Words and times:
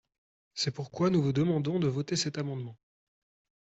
C’est 0.55 0.71
pourquoi 0.73 1.11
nous 1.11 1.21
vous 1.21 1.31
demandons 1.31 1.77
de 1.79 1.85
voter 1.87 2.15
cet 2.15 2.39
amendement. 2.39 2.75